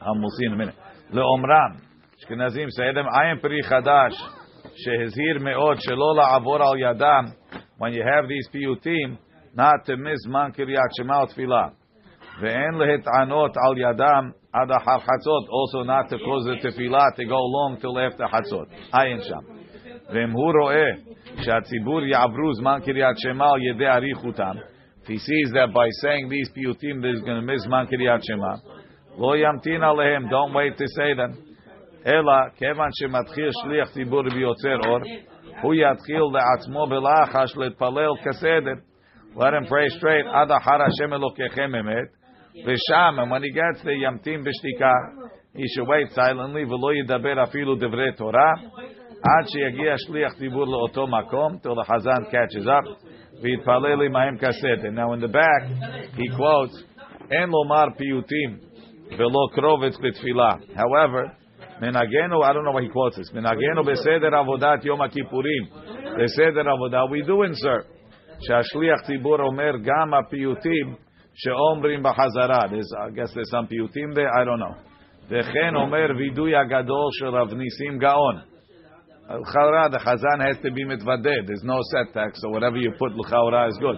we'll 0.00 0.30
see 0.38 0.46
in 0.46 0.52
a 0.52 0.56
minute. 0.56 0.86
לאומרם, 1.10 1.72
אשכנזים 2.18 2.70
סיידם 2.70 3.04
עין 3.12 3.38
פרי 3.42 3.62
חדש, 3.62 4.14
שהזהיר 4.76 5.38
מאוד 5.40 5.76
שלא 5.80 6.14
לעבור 6.16 6.56
על 6.56 6.78
ידם, 6.78 7.24
when 7.80 7.92
you 7.92 8.02
have 8.02 8.26
these 8.28 8.52
פיוטים, 8.52 9.16
not 9.56 9.86
to 9.86 9.92
miss 9.96 10.28
זמן 10.28 10.48
קריאת 10.52 10.90
שמע 10.92 11.22
ותפילה. 11.22 11.68
ואין 12.40 12.74
להתענות 12.74 13.56
על 13.56 13.78
ידם 13.78 14.30
עד 14.52 14.70
אחר 14.70 14.98
חצות, 14.98 15.44
also 15.48 15.86
not 15.86 16.10
to 16.10 16.18
cause 16.18 16.44
the 16.46 16.68
tefillah 16.68 17.16
to 17.16 17.24
go 17.24 17.40
long 17.56 17.80
till 17.80 17.98
after 17.98 18.28
חצות. 18.28 18.68
עין 18.92 19.20
שם. 19.20 19.56
ואם 20.12 20.30
הוא 20.30 20.52
רואה 20.62 20.90
שהציבור 21.42 22.00
יעברו 22.00 22.54
זמן 22.54 22.78
קריאת 22.84 23.18
שמע 23.18 23.44
על 23.50 23.62
ידי 23.62 23.88
אריכותם, 23.88 24.52
if 24.56 24.79
he 25.11 25.17
sees 25.17 25.51
that 25.51 25.73
by 25.73 25.89
saying 26.01 26.29
these 26.29 26.49
piyutim, 26.55 27.01
there's 27.01 27.19
going 27.19 27.35
to 27.35 27.41
miss 27.41 27.67
man 27.67 27.85
kiriyat 27.87 28.21
shema. 28.23 28.55
Lo 29.17 29.35
yamtin 29.35 29.81
alehem. 29.81 30.29
Don't 30.29 30.53
wait 30.53 30.77
to 30.77 30.85
say 30.95 31.13
them. 31.13 31.37
Ela 32.05 32.51
kevan 32.57 32.91
shematchil 32.95 33.51
shliach 33.59 33.91
tibur 33.93 34.23
biyotzer 34.31 34.79
or 34.87 35.01
hu 35.61 35.75
yatchil 35.75 36.31
le'atzmo 36.31 36.87
belachash 36.87 37.53
letpalel 37.57 38.15
kaseder. 38.25 38.81
Let 39.35 39.53
him 39.53 39.65
pray 39.65 39.89
straight. 39.89 40.25
Ada 40.25 40.59
hara 40.59 40.87
shem 40.97 41.09
elokechem 41.09 41.75
emet. 41.75 42.07
V'sham, 42.65 43.19
and 43.19 43.31
when 43.31 43.43
he 43.43 43.51
gets 43.51 43.83
the 43.83 43.89
yamtim 43.89 44.45
b'shtika, 44.45 44.93
he 45.53 45.67
should 45.75 45.87
wait 45.89 46.07
silently. 46.13 46.63
V'lo 46.63 46.93
yidaber 46.95 47.35
afilu 47.35 47.77
devre 47.77 48.15
Torah. 48.17 48.53
Ad 48.55 49.45
sheyagia 49.53 49.97
shliach 50.07 50.39
tibur 50.39 50.67
le'oto 50.67 51.05
makom, 51.05 51.61
till 51.61 51.75
the 51.75 51.83
Hazan 51.83 52.31
catches 52.31 52.65
up. 52.65 52.85
ויתפלל 53.42 54.02
עמהם 54.02 54.36
כסדר. 54.36 54.88
Now 54.88 55.12
in 55.12 55.20
the 55.20 55.32
back, 55.32 55.62
he 56.16 56.36
quotes, 56.36 57.00
אין 57.30 57.48
לומר 57.48 57.84
פיוטים 57.96 58.56
ולא 59.18 59.48
קרובץ 59.54 59.98
בתפילה. 59.98 60.50
However, 60.74 61.28
מנגנו, 61.80 62.44
I 62.44 62.52
don't 62.52 62.64
know 62.64 62.72
why 62.72 62.82
he 62.82 62.88
quotes 62.88 63.18
this, 63.18 63.34
מנגנו 63.34 63.84
בסדר 63.84 64.36
עבודת 64.36 64.84
יום 64.84 65.02
הכיפורים, 65.02 65.62
בסדר 66.22 66.70
עבודה, 66.70 67.00
we 67.02 67.26
do 67.26 67.50
insert, 67.50 67.86
שהשליח 68.40 69.00
ציבור 69.06 69.40
אומר 69.40 69.72
גם 69.82 70.14
הפיוטים 70.14 70.94
שאומרים 71.34 72.02
בחזרה. 72.02 72.58
I 72.58 73.10
guess 73.10 73.34
there's 73.34 73.50
some 73.50 73.66
פיוטים 73.68 74.10
there, 74.10 74.30
I 74.40 74.44
don't 74.44 74.60
know. 74.60 74.86
וכן 75.28 75.76
אומר 75.76 76.06
וידוי 76.18 76.56
הגדול 76.56 77.08
של 77.12 77.26
רב 77.26 77.54
ניסים 77.54 77.98
גאון. 77.98 78.49
L'chaura, 79.30 79.90
the 79.90 79.98
chazan 79.98 80.46
has 80.46 80.56
to 80.62 80.70
be 80.70 80.84
mitvadeh. 80.84 81.46
There's 81.46 81.64
no 81.64 81.80
set 81.90 82.14
text, 82.14 82.42
so 82.42 82.50
whatever 82.50 82.76
you 82.76 82.92
put 82.98 83.12
l'chaura 83.12 83.68
is 83.68 83.78
good. 83.78 83.96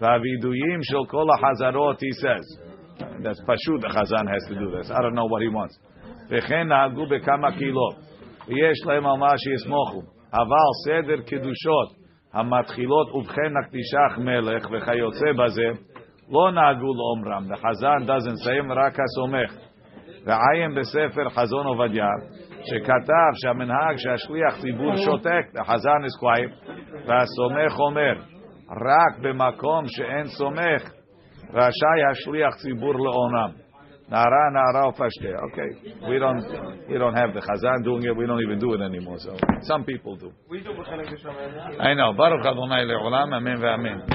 V'aviduyim 0.00 0.80
shel 0.82 1.06
kol 1.06 1.26
ha'chazarot, 1.26 1.96
he 2.00 2.12
says. 2.12 2.44
That's 3.22 3.40
pashut, 3.40 3.80
the 3.80 3.88
chazan 3.88 4.28
has 4.28 4.44
to 4.48 4.54
do 4.54 4.70
this. 4.76 4.90
I 4.90 5.00
don't 5.00 5.14
know 5.14 5.26
what 5.26 5.40
he 5.42 5.48
wants. 5.48 5.78
V'chen 6.30 6.68
na'agu 6.68 7.08
bekama 7.08 7.56
kilot. 7.58 8.10
ויש 8.48 8.86
להם 8.86 9.06
על 9.06 9.16
מה 9.16 9.38
שיסמוכו. 9.38 10.02
אבל 10.32 10.70
סדר 10.86 11.22
קדושות 11.22 11.88
המתחילות 12.32 13.14
ובכן 13.14 13.50
נקדישך 13.62 14.18
מלך 14.18 14.66
וכיוצא 14.72 15.32
בזה 15.38 15.68
לא 16.30 16.52
נהגו 16.52 16.94
לאומרם. 16.94 17.52
The 17.52 17.56
חזן 17.56 18.06
doesn't 18.06 18.44
say 18.44 18.72
רק 18.76 18.96
הסומך. 19.00 19.56
ועיין 20.24 20.74
בספר 20.74 21.28
חזון 21.28 21.66
עובדיה 21.66 22.06
שכתב 22.64 23.32
שהמנהג 23.34 23.96
שהשליח 23.96 24.60
ציבור 24.60 24.96
שותק, 24.96 25.44
the 25.54 25.64
חזן 25.64 26.04
is 26.04 26.16
quiet, 26.22 26.70
והסומך 27.06 27.78
אומר 27.78 28.12
רק 28.70 29.18
במקום 29.22 29.84
שאין 29.86 30.26
סומך 30.26 30.92
רשאי 31.54 32.04
השליח 32.10 32.54
ציבור 32.54 32.94
לאומרם. 32.94 33.70
Nara, 34.10 34.50
Nara, 34.50 34.90
Pashte. 34.90 35.30
Okay, 35.46 35.94
we 36.08 36.18
don't, 36.18 36.42
we 36.90 36.98
don't 36.98 37.14
have 37.14 37.32
the 37.32 37.38
Chazan 37.38 37.84
doing 37.84 38.02
it. 38.02 38.16
We 38.16 38.26
don't 38.26 38.42
even 38.42 38.58
do 38.58 38.74
it 38.74 38.80
anymore. 38.80 39.18
So 39.20 39.36
some 39.62 39.84
people 39.84 40.16
do. 40.16 40.32
We 40.48 40.60
do 40.62 40.70
I 41.78 41.94
know. 41.94 42.12
Baruch 42.16 42.44
Adonai 42.44 42.86
le'olam. 42.90 43.32
Amen 43.32 43.58
ve'amen. 43.58 44.08